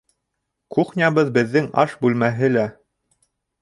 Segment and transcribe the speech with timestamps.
[0.77, 2.69] Кухнябыҙ беҙҙең аш бүлмәһе лә